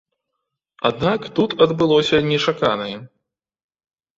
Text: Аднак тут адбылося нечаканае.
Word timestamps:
Аднак 0.89 1.27
тут 1.39 1.49
адбылося 1.65 2.23
нечаканае. 2.31 2.97